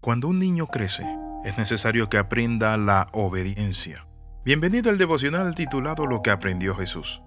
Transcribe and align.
Cuando 0.00 0.28
un 0.28 0.38
niño 0.38 0.66
crece, 0.66 1.04
es 1.44 1.58
necesario 1.58 2.08
que 2.08 2.16
aprenda 2.16 2.78
la 2.78 3.08
obediencia. 3.12 4.06
Bienvenido 4.46 4.88
al 4.88 4.96
devocional 4.96 5.54
titulado 5.54 6.06
Lo 6.06 6.22
que 6.22 6.30
aprendió 6.30 6.74
Jesús. 6.74 7.20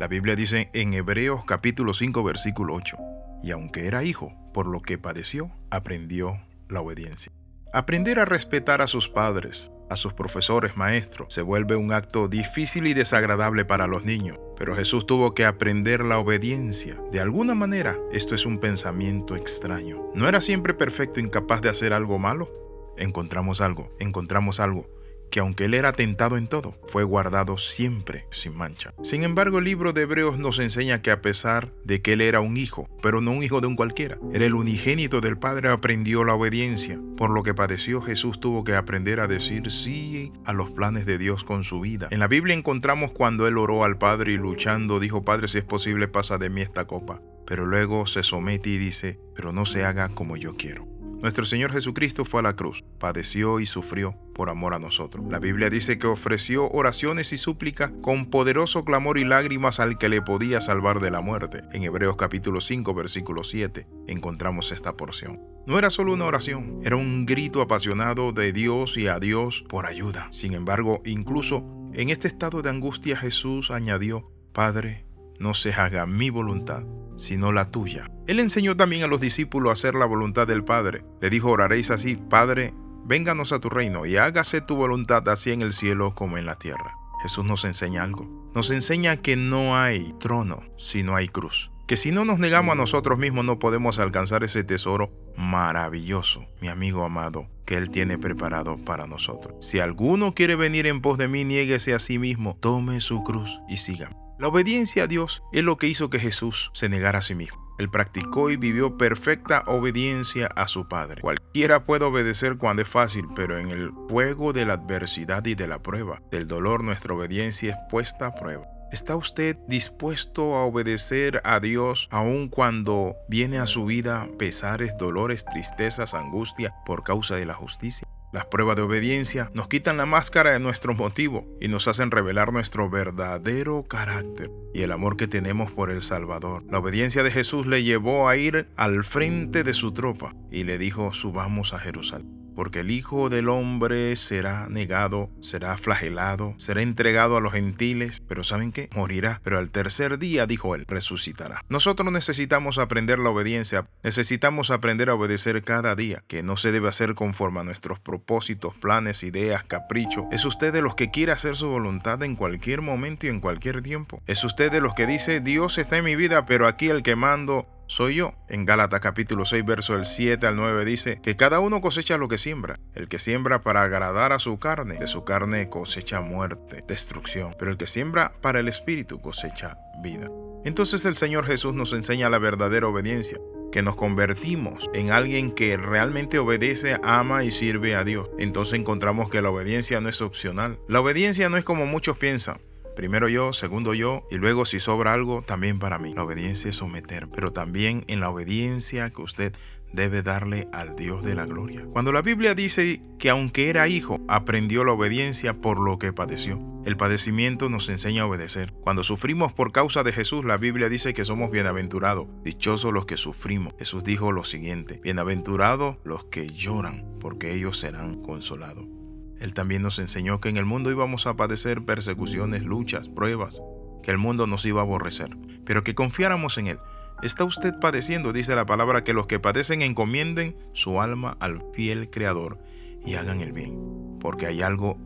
La 0.00 0.08
Biblia 0.08 0.34
dice 0.34 0.68
en 0.72 0.94
Hebreos 0.94 1.44
capítulo 1.44 1.94
5 1.94 2.24
versículo 2.24 2.74
8, 2.74 2.96
y 3.44 3.52
aunque 3.52 3.86
era 3.86 4.02
hijo, 4.02 4.34
por 4.52 4.66
lo 4.66 4.80
que 4.80 4.98
padeció, 4.98 5.52
aprendió 5.70 6.40
la 6.68 6.80
obediencia. 6.80 7.30
Aprender 7.72 8.18
a 8.18 8.24
respetar 8.24 8.82
a 8.82 8.88
sus 8.88 9.08
padres, 9.08 9.70
a 9.88 9.94
sus 9.94 10.12
profesores 10.12 10.76
maestros, 10.76 11.32
se 11.32 11.42
vuelve 11.42 11.76
un 11.76 11.92
acto 11.92 12.26
difícil 12.26 12.88
y 12.88 12.94
desagradable 12.94 13.64
para 13.64 13.86
los 13.86 14.04
niños. 14.04 14.40
Pero 14.62 14.76
Jesús 14.76 15.06
tuvo 15.06 15.34
que 15.34 15.44
aprender 15.44 16.04
la 16.04 16.20
obediencia. 16.20 17.02
De 17.10 17.18
alguna 17.18 17.52
manera, 17.56 17.98
esto 18.12 18.36
es 18.36 18.46
un 18.46 18.60
pensamiento 18.60 19.34
extraño. 19.34 20.08
¿No 20.14 20.28
era 20.28 20.40
siempre 20.40 20.72
perfecto, 20.72 21.18
incapaz 21.18 21.62
de 21.62 21.68
hacer 21.68 21.92
algo 21.92 22.16
malo? 22.16 22.48
Encontramos 22.96 23.60
algo, 23.60 23.90
encontramos 23.98 24.60
algo 24.60 24.86
que 25.32 25.40
aunque 25.40 25.64
él 25.64 25.72
era 25.72 25.92
tentado 25.92 26.36
en 26.36 26.46
todo, 26.46 26.78
fue 26.86 27.04
guardado 27.04 27.56
siempre 27.56 28.26
sin 28.30 28.54
mancha. 28.54 28.92
Sin 29.02 29.24
embargo, 29.24 29.58
el 29.58 29.64
libro 29.64 29.94
de 29.94 30.02
Hebreos 30.02 30.38
nos 30.38 30.58
enseña 30.58 31.00
que 31.00 31.10
a 31.10 31.22
pesar 31.22 31.72
de 31.84 32.02
que 32.02 32.12
él 32.12 32.20
era 32.20 32.40
un 32.40 32.58
hijo, 32.58 32.86
pero 33.02 33.22
no 33.22 33.32
un 33.32 33.42
hijo 33.42 33.62
de 33.62 33.66
un 33.66 33.74
cualquiera, 33.74 34.18
era 34.34 34.44
el 34.44 34.54
unigénito 34.54 35.22
del 35.22 35.38
Padre, 35.38 35.70
aprendió 35.70 36.22
la 36.24 36.34
obediencia. 36.34 37.00
Por 37.16 37.30
lo 37.30 37.42
que 37.42 37.54
padeció, 37.54 38.02
Jesús 38.02 38.40
tuvo 38.40 38.62
que 38.62 38.74
aprender 38.74 39.20
a 39.20 39.26
decir 39.26 39.70
sí 39.70 40.32
a 40.44 40.52
los 40.52 40.70
planes 40.70 41.06
de 41.06 41.16
Dios 41.16 41.44
con 41.44 41.64
su 41.64 41.80
vida. 41.80 42.08
En 42.10 42.20
la 42.20 42.28
Biblia 42.28 42.54
encontramos 42.54 43.12
cuando 43.12 43.48
él 43.48 43.56
oró 43.56 43.84
al 43.84 43.96
Padre 43.96 44.32
y 44.32 44.36
luchando 44.36 45.00
dijo, 45.00 45.24
Padre, 45.24 45.48
si 45.48 45.56
es 45.56 45.64
posible, 45.64 46.08
pasa 46.08 46.36
de 46.36 46.50
mí 46.50 46.60
esta 46.60 46.86
copa. 46.86 47.22
Pero 47.46 47.64
luego 47.64 48.06
se 48.06 48.22
somete 48.22 48.68
y 48.68 48.76
dice, 48.76 49.18
pero 49.34 49.50
no 49.52 49.64
se 49.64 49.84
haga 49.86 50.10
como 50.10 50.36
yo 50.36 50.58
quiero. 50.58 50.91
Nuestro 51.22 51.44
Señor 51.46 51.72
Jesucristo 51.72 52.24
fue 52.24 52.40
a 52.40 52.42
la 52.42 52.56
cruz, 52.56 52.82
padeció 52.98 53.60
y 53.60 53.66
sufrió 53.66 54.16
por 54.34 54.50
amor 54.50 54.74
a 54.74 54.80
nosotros. 54.80 55.24
La 55.30 55.38
Biblia 55.38 55.70
dice 55.70 55.96
que 55.96 56.08
ofreció 56.08 56.68
oraciones 56.70 57.32
y 57.32 57.38
súplicas 57.38 57.92
con 58.02 58.26
poderoso 58.26 58.84
clamor 58.84 59.18
y 59.18 59.24
lágrimas 59.24 59.78
al 59.78 59.98
que 59.98 60.08
le 60.08 60.20
podía 60.20 60.60
salvar 60.60 60.98
de 60.98 61.12
la 61.12 61.20
muerte. 61.20 61.60
En 61.72 61.84
Hebreos 61.84 62.16
capítulo 62.16 62.60
5 62.60 62.92
versículo 62.92 63.44
7 63.44 63.86
encontramos 64.08 64.72
esta 64.72 64.96
porción. 64.96 65.40
No 65.64 65.78
era 65.78 65.90
solo 65.90 66.12
una 66.12 66.24
oración, 66.24 66.80
era 66.82 66.96
un 66.96 67.24
grito 67.24 67.62
apasionado 67.62 68.32
de 68.32 68.52
Dios 68.52 68.96
y 68.96 69.06
a 69.06 69.20
Dios 69.20 69.64
por 69.68 69.86
ayuda. 69.86 70.28
Sin 70.32 70.54
embargo, 70.54 71.02
incluso 71.04 71.64
en 71.94 72.10
este 72.10 72.26
estado 72.26 72.62
de 72.62 72.70
angustia 72.70 73.16
Jesús 73.16 73.70
añadió, 73.70 74.28
Padre, 74.52 75.06
no 75.42 75.54
se 75.54 75.72
haga 75.74 76.06
mi 76.06 76.30
voluntad, 76.30 76.84
sino 77.16 77.52
la 77.52 77.70
tuya. 77.70 78.06
Él 78.26 78.40
enseñó 78.40 78.76
también 78.76 79.02
a 79.02 79.08
los 79.08 79.20
discípulos 79.20 79.70
a 79.70 79.72
hacer 79.72 79.94
la 79.94 80.06
voluntad 80.06 80.46
del 80.46 80.64
Padre. 80.64 81.04
Le 81.20 81.28
dijo, 81.28 81.50
oraréis 81.50 81.90
así, 81.90 82.16
Padre, 82.16 82.72
vénganos 83.04 83.52
a 83.52 83.58
tu 83.58 83.68
reino 83.68 84.06
y 84.06 84.16
hágase 84.16 84.60
tu 84.60 84.76
voluntad 84.76 85.28
así 85.28 85.50
en 85.50 85.60
el 85.60 85.72
cielo 85.72 86.14
como 86.14 86.38
en 86.38 86.46
la 86.46 86.54
tierra. 86.54 86.94
Jesús 87.22 87.44
nos 87.44 87.64
enseña 87.64 88.02
algo. 88.04 88.50
Nos 88.54 88.70
enseña 88.70 89.16
que 89.16 89.36
no 89.36 89.76
hay 89.76 90.14
trono 90.18 90.62
si 90.76 91.02
no 91.02 91.16
hay 91.16 91.28
cruz. 91.28 91.70
Que 91.86 91.96
si 91.96 92.12
no 92.12 92.24
nos 92.24 92.38
negamos 92.38 92.72
a 92.72 92.76
nosotros 92.76 93.18
mismos 93.18 93.44
no 93.44 93.58
podemos 93.58 93.98
alcanzar 93.98 94.44
ese 94.44 94.64
tesoro 94.64 95.10
maravilloso, 95.36 96.46
mi 96.60 96.68
amigo 96.68 97.04
amado, 97.04 97.48
que 97.66 97.76
Él 97.76 97.90
tiene 97.90 98.18
preparado 98.18 98.76
para 98.78 99.06
nosotros. 99.06 99.54
Si 99.60 99.80
alguno 99.80 100.34
quiere 100.34 100.54
venir 100.54 100.86
en 100.86 101.00
pos 101.00 101.18
de 101.18 101.28
mí, 101.28 101.44
niéguese 101.44 101.94
a 101.94 101.98
sí 101.98 102.18
mismo, 102.18 102.56
tome 102.60 103.00
su 103.00 103.22
cruz 103.22 103.60
y 103.68 103.78
sígame. 103.78 104.21
La 104.42 104.48
obediencia 104.48 105.04
a 105.04 105.06
Dios 105.06 105.44
es 105.52 105.62
lo 105.62 105.76
que 105.76 105.86
hizo 105.86 106.10
que 106.10 106.18
Jesús 106.18 106.72
se 106.74 106.88
negara 106.88 107.20
a 107.20 107.22
sí 107.22 107.36
mismo. 107.36 107.64
Él 107.78 107.88
practicó 107.88 108.50
y 108.50 108.56
vivió 108.56 108.98
perfecta 108.98 109.62
obediencia 109.68 110.48
a 110.56 110.66
su 110.66 110.88
Padre. 110.88 111.22
Cualquiera 111.22 111.86
puede 111.86 112.06
obedecer 112.06 112.58
cuando 112.58 112.82
es 112.82 112.88
fácil, 112.88 113.28
pero 113.36 113.56
en 113.56 113.70
el 113.70 113.92
fuego 114.08 114.52
de 114.52 114.66
la 114.66 114.72
adversidad 114.72 115.46
y 115.46 115.54
de 115.54 115.68
la 115.68 115.80
prueba, 115.80 116.20
del 116.32 116.48
dolor, 116.48 116.82
nuestra 116.82 117.14
obediencia 117.14 117.70
es 117.70 117.76
puesta 117.88 118.26
a 118.26 118.34
prueba. 118.34 118.66
¿Está 118.90 119.14
usted 119.14 119.56
dispuesto 119.68 120.56
a 120.56 120.64
obedecer 120.64 121.40
a 121.44 121.60
Dios 121.60 122.08
aun 122.10 122.48
cuando 122.48 123.14
viene 123.28 123.60
a 123.60 123.68
su 123.68 123.84
vida 123.84 124.28
pesares, 124.40 124.96
dolores, 124.98 125.44
tristezas, 125.44 126.14
angustia 126.14 126.74
por 126.84 127.04
causa 127.04 127.36
de 127.36 127.46
la 127.46 127.54
justicia? 127.54 128.08
Las 128.32 128.46
pruebas 128.46 128.76
de 128.76 128.82
obediencia 128.82 129.50
nos 129.52 129.68
quitan 129.68 129.98
la 129.98 130.06
máscara 130.06 130.52
de 130.52 130.58
nuestro 130.58 130.94
motivo 130.94 131.46
y 131.60 131.68
nos 131.68 131.86
hacen 131.86 132.10
revelar 132.10 132.50
nuestro 132.50 132.88
verdadero 132.88 133.84
carácter 133.84 134.50
y 134.72 134.80
el 134.80 134.92
amor 134.92 135.18
que 135.18 135.28
tenemos 135.28 135.70
por 135.70 135.90
el 135.90 136.02
Salvador. 136.02 136.64
La 136.70 136.78
obediencia 136.78 137.22
de 137.22 137.30
Jesús 137.30 137.66
le 137.66 137.82
llevó 137.82 138.30
a 138.30 138.36
ir 138.38 138.68
al 138.76 139.04
frente 139.04 139.64
de 139.64 139.74
su 139.74 139.92
tropa 139.92 140.34
y 140.50 140.64
le 140.64 140.78
dijo, 140.78 141.12
subamos 141.12 141.74
a 141.74 141.78
Jerusalén 141.78 142.41
porque 142.54 142.80
el 142.80 142.90
Hijo 142.90 143.28
del 143.28 143.48
Hombre 143.48 144.14
será 144.16 144.68
negado, 144.68 145.30
será 145.40 145.76
flagelado, 145.76 146.54
será 146.58 146.82
entregado 146.82 147.36
a 147.36 147.40
los 147.40 147.52
gentiles, 147.52 148.22
pero 148.28 148.44
¿saben 148.44 148.72
qué? 148.72 148.88
Morirá, 148.94 149.40
pero 149.44 149.58
al 149.58 149.70
tercer 149.70 150.18
día, 150.18 150.46
dijo 150.46 150.74
él, 150.74 150.84
resucitará. 150.86 151.64
Nosotros 151.68 152.10
necesitamos 152.12 152.78
aprender 152.78 153.18
la 153.18 153.30
obediencia, 153.30 153.86
necesitamos 154.02 154.70
aprender 154.70 155.10
a 155.10 155.14
obedecer 155.14 155.62
cada 155.62 155.94
día, 155.94 156.22
que 156.26 156.42
no 156.42 156.56
se 156.56 156.72
debe 156.72 156.88
hacer 156.88 157.14
conforme 157.14 157.60
a 157.60 157.64
nuestros 157.64 157.98
propósitos, 157.98 158.74
planes, 158.74 159.22
ideas, 159.22 159.64
caprichos. 159.64 160.24
Es 160.32 160.44
usted 160.44 160.72
de 160.72 160.82
los 160.82 160.94
que 160.94 161.10
quiere 161.10 161.32
hacer 161.32 161.56
su 161.56 161.68
voluntad 161.68 162.22
en 162.22 162.36
cualquier 162.36 162.82
momento 162.82 163.26
y 163.26 163.30
en 163.30 163.40
cualquier 163.40 163.82
tiempo. 163.82 164.22
Es 164.26 164.44
usted 164.44 164.70
de 164.70 164.80
los 164.80 164.94
que 164.94 165.06
dice, 165.06 165.40
Dios 165.40 165.78
está 165.78 165.98
en 165.98 166.04
mi 166.04 166.16
vida, 166.16 166.44
pero 166.44 166.66
aquí 166.66 166.88
el 166.88 167.02
que 167.02 167.16
mando 167.16 167.66
soy 167.92 168.16
yo. 168.16 168.32
En 168.48 168.64
Gálatas 168.64 169.00
capítulo 169.00 169.44
6, 169.44 169.64
verso 169.66 169.94
del 169.94 170.06
7 170.06 170.46
al 170.46 170.56
9 170.56 170.84
dice 170.84 171.20
que 171.22 171.36
cada 171.36 171.60
uno 171.60 171.80
cosecha 171.82 172.16
lo 172.16 172.26
que 172.26 172.38
siembra. 172.38 172.80
El 172.94 173.08
que 173.08 173.18
siembra 173.18 173.60
para 173.60 173.82
agradar 173.82 174.32
a 174.32 174.38
su 174.38 174.58
carne, 174.58 174.94
de 174.94 175.06
su 175.06 175.24
carne 175.24 175.68
cosecha 175.68 176.22
muerte, 176.22 176.82
destrucción. 176.88 177.54
Pero 177.58 177.70
el 177.70 177.76
que 177.76 177.86
siembra 177.86 178.32
para 178.40 178.60
el 178.60 178.68
espíritu 178.68 179.20
cosecha 179.20 179.76
vida. 180.02 180.30
Entonces 180.64 181.04
el 181.04 181.16
Señor 181.16 181.46
Jesús 181.46 181.74
nos 181.74 181.92
enseña 181.92 182.30
la 182.30 182.38
verdadera 182.38 182.88
obediencia 182.88 183.38
que 183.70 183.82
nos 183.82 183.96
convertimos 183.96 184.88
en 184.94 185.10
alguien 185.10 185.50
que 185.50 185.76
realmente 185.76 186.38
obedece, 186.38 186.98
ama 187.02 187.44
y 187.44 187.50
sirve 187.50 187.94
a 187.94 188.04
Dios. 188.04 188.28
Entonces 188.38 188.78
encontramos 188.78 189.28
que 189.28 189.42
la 189.42 189.50
obediencia 189.50 190.00
no 190.00 190.08
es 190.08 190.20
opcional. 190.20 190.78
La 190.88 191.00
obediencia 191.00 191.48
no 191.48 191.56
es 191.56 191.64
como 191.64 191.86
muchos 191.86 192.16
piensan. 192.16 192.60
Primero 192.96 193.28
yo, 193.28 193.52
segundo 193.52 193.94
yo, 193.94 194.26
y 194.30 194.36
luego 194.36 194.64
si 194.64 194.80
sobra 194.80 195.14
algo, 195.14 195.42
también 195.42 195.78
para 195.78 195.98
mí. 195.98 196.14
La 196.14 196.24
obediencia 196.24 196.68
es 196.70 196.76
someter, 196.76 197.28
pero 197.34 197.52
también 197.52 198.04
en 198.08 198.20
la 198.20 198.30
obediencia 198.30 199.10
que 199.10 199.22
usted 199.22 199.54
debe 199.92 200.22
darle 200.22 200.68
al 200.72 200.96
Dios 200.96 201.22
de 201.22 201.34
la 201.34 201.46
gloria. 201.46 201.84
Cuando 201.92 202.12
la 202.12 202.22
Biblia 202.22 202.54
dice 202.54 203.00
que 203.18 203.30
aunque 203.30 203.68
era 203.68 203.88
hijo, 203.88 204.20
aprendió 204.28 204.84
la 204.84 204.92
obediencia 204.92 205.60
por 205.60 205.78
lo 205.78 205.98
que 205.98 206.12
padeció. 206.12 206.60
El 206.84 206.96
padecimiento 206.96 207.68
nos 207.68 207.88
enseña 207.88 208.22
a 208.22 208.26
obedecer. 208.26 208.72
Cuando 208.80 209.04
sufrimos 209.04 209.52
por 209.52 209.70
causa 209.70 210.02
de 210.02 210.12
Jesús, 210.12 210.44
la 210.44 210.56
Biblia 210.56 210.88
dice 210.88 211.14
que 211.14 211.24
somos 211.24 211.50
bienaventurados, 211.50 212.26
dichosos 212.42 212.92
los 212.92 213.06
que 213.06 213.16
sufrimos. 213.16 213.74
Jesús 213.78 214.02
dijo 214.02 214.32
lo 214.32 214.44
siguiente, 214.44 215.00
bienaventurados 215.02 215.98
los 216.02 216.24
que 216.24 216.48
lloran, 216.48 217.06
porque 217.20 217.54
ellos 217.54 217.78
serán 217.78 218.20
consolados. 218.22 219.01
Él 219.42 219.54
también 219.54 219.82
nos 219.82 219.98
enseñó 219.98 220.40
que 220.40 220.48
en 220.48 220.56
el 220.56 220.64
mundo 220.64 220.92
íbamos 220.92 221.26
a 221.26 221.34
padecer 221.34 221.84
persecuciones, 221.84 222.62
luchas, 222.62 223.08
pruebas, 223.08 223.60
que 224.00 224.12
el 224.12 224.18
mundo 224.18 224.46
nos 224.46 224.64
iba 224.64 224.80
a 224.80 224.84
aborrecer, 224.84 225.36
pero 225.64 225.82
que 225.82 225.96
confiáramos 225.96 226.58
en 226.58 226.68
Él. 226.68 226.78
Está 227.24 227.42
usted 227.44 227.74
padeciendo, 227.80 228.32
dice 228.32 228.54
la 228.54 228.66
palabra, 228.66 229.02
que 229.02 229.12
los 229.12 229.26
que 229.26 229.40
padecen 229.40 229.82
encomienden 229.82 230.56
su 230.72 231.00
alma 231.00 231.36
al 231.40 231.60
fiel 231.74 232.08
Creador 232.08 232.60
y 233.04 233.16
hagan 233.16 233.40
el 233.40 233.52
bien, 233.52 233.76
porque 234.20 234.46
hay 234.46 234.62
algo 234.62 234.96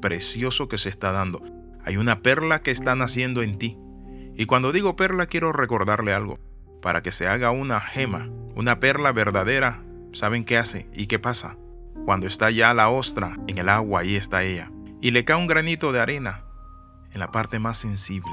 precioso 0.00 0.68
que 0.68 0.78
se 0.78 0.88
está 0.88 1.12
dando. 1.12 1.42
Hay 1.84 1.98
una 1.98 2.20
perla 2.22 2.62
que 2.62 2.70
está 2.70 2.96
naciendo 2.96 3.42
en 3.42 3.58
ti. 3.58 3.76
Y 4.34 4.46
cuando 4.46 4.72
digo 4.72 4.96
perla 4.96 5.26
quiero 5.26 5.52
recordarle 5.52 6.14
algo. 6.14 6.38
Para 6.80 7.02
que 7.02 7.12
se 7.12 7.28
haga 7.28 7.50
una 7.50 7.78
gema, 7.78 8.30
una 8.56 8.80
perla 8.80 9.12
verdadera, 9.12 9.84
¿saben 10.12 10.44
qué 10.44 10.56
hace 10.56 10.86
y 10.94 11.08
qué 11.08 11.18
pasa? 11.18 11.58
Cuando 12.04 12.26
está 12.26 12.50
ya 12.50 12.74
la 12.74 12.88
ostra 12.88 13.36
en 13.46 13.58
el 13.58 13.68
agua, 13.68 14.00
ahí 14.00 14.16
está 14.16 14.42
ella. 14.42 14.70
Y 15.00 15.12
le 15.12 15.24
cae 15.24 15.36
un 15.36 15.46
granito 15.46 15.92
de 15.92 16.00
arena 16.00 16.44
en 17.12 17.20
la 17.20 17.30
parte 17.30 17.58
más 17.58 17.78
sensible. 17.78 18.32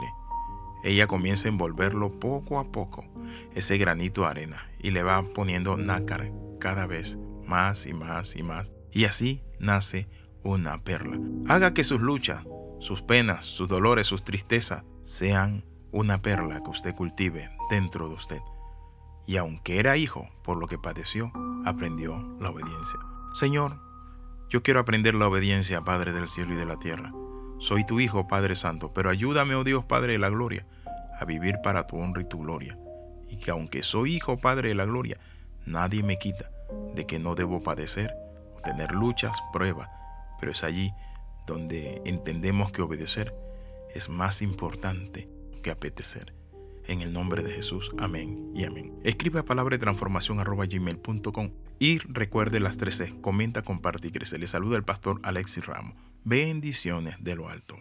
Ella 0.83 1.07
comienza 1.07 1.47
a 1.47 1.51
envolverlo 1.51 2.19
poco 2.19 2.59
a 2.59 2.71
poco, 2.71 3.05
ese 3.53 3.77
granito 3.77 4.21
de 4.21 4.27
arena, 4.27 4.69
y 4.79 4.91
le 4.91 5.03
va 5.03 5.21
poniendo 5.33 5.77
nácar 5.77 6.31
cada 6.59 6.87
vez 6.87 7.17
más 7.45 7.85
y 7.85 7.93
más 7.93 8.35
y 8.35 8.43
más. 8.43 8.71
Y 8.91 9.05
así 9.05 9.41
nace 9.59 10.07
una 10.43 10.83
perla. 10.83 11.19
Haga 11.47 11.73
que 11.73 11.83
sus 11.83 12.01
luchas, 12.01 12.43
sus 12.79 13.01
penas, 13.01 13.45
sus 13.45 13.67
dolores, 13.67 14.07
sus 14.07 14.23
tristezas 14.23 14.83
sean 15.03 15.65
una 15.91 16.21
perla 16.21 16.61
que 16.63 16.69
usted 16.69 16.95
cultive 16.95 17.49
dentro 17.69 18.07
de 18.07 18.15
usted. 18.15 18.41
Y 19.27 19.37
aunque 19.37 19.79
era 19.79 19.97
hijo, 19.97 20.27
por 20.43 20.57
lo 20.57 20.67
que 20.67 20.77
padeció, 20.77 21.31
aprendió 21.65 22.37
la 22.39 22.49
obediencia. 22.49 22.99
Señor, 23.33 23.79
yo 24.49 24.63
quiero 24.63 24.79
aprender 24.79 25.13
la 25.13 25.27
obediencia, 25.27 25.83
Padre 25.83 26.11
del 26.13 26.27
cielo 26.27 26.53
y 26.53 26.57
de 26.57 26.65
la 26.65 26.77
tierra. 26.77 27.13
Soy 27.59 27.85
tu 27.85 27.99
Hijo, 27.99 28.27
Padre 28.27 28.55
Santo, 28.55 28.93
pero 28.93 29.09
ayúdame, 29.09 29.53
oh 29.55 29.63
Dios, 29.63 29.85
Padre 29.85 30.13
de 30.13 30.19
la 30.19 30.29
gloria, 30.29 30.65
a 31.19 31.25
vivir 31.25 31.59
para 31.63 31.85
tu 31.85 31.97
honra 31.97 32.21
y 32.21 32.25
tu 32.25 32.39
gloria. 32.39 32.77
Y 33.27 33.37
que 33.37 33.51
aunque 33.51 33.83
soy 33.83 34.15
Hijo, 34.15 34.37
Padre 34.37 34.69
de 34.69 34.75
la 34.75 34.85
gloria, 34.85 35.19
nadie 35.65 36.01
me 36.01 36.17
quita, 36.17 36.49
de 36.95 37.05
que 37.05 37.19
no 37.19 37.35
debo 37.35 37.61
padecer 37.61 38.15
o 38.57 38.61
tener 38.61 38.93
luchas, 38.93 39.37
pruebas, 39.53 39.89
pero 40.39 40.51
es 40.51 40.63
allí 40.63 40.91
donde 41.45 42.01
entendemos 42.05 42.71
que 42.71 42.81
obedecer 42.81 43.35
es 43.93 44.09
más 44.09 44.41
importante 44.41 45.29
que 45.61 45.71
apetecer. 45.71 46.38
En 46.89 47.03
el 47.03 47.13
nombre 47.13 47.43
de 47.43 47.51
Jesús, 47.51 47.91
amén 47.99 48.51
y 48.55 48.63
amén. 48.63 48.91
Escribe 49.03 49.37
a 49.37 49.45
palabra 49.45 49.77
de 49.77 49.79
transformación 49.79 50.39
arroba 50.39 50.65
gmail.com 50.65 51.51
y 51.77 51.99
recuerde 51.99 52.59
las 52.59 52.77
13. 52.77 53.21
Comenta, 53.21 53.61
comparte 53.61 54.07
y 54.07 54.11
crece. 54.11 54.39
Le 54.39 54.47
saluda 54.47 54.75
el 54.75 54.83
pastor 54.83 55.19
Alexis 55.21 55.67
Ramos. 55.67 55.93
Bendiciones 56.23 57.23
de 57.23 57.35
lo 57.35 57.47
alto. 57.47 57.77